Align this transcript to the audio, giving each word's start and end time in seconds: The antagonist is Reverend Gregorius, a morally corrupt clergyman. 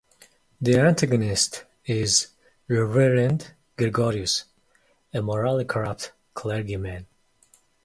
The 0.59 0.79
antagonist 0.79 1.65
is 1.85 2.29
Reverend 2.67 3.53
Gregorius, 3.77 4.45
a 5.13 5.21
morally 5.21 5.63
corrupt 5.63 6.13
clergyman. 6.33 7.05